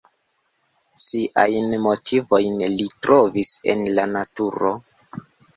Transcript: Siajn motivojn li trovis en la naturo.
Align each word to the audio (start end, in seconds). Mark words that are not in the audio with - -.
Siajn 1.01 1.75
motivojn 1.83 2.65
li 2.79 2.89
trovis 3.07 3.53
en 3.75 3.85
la 3.99 4.11
naturo. 4.19 4.77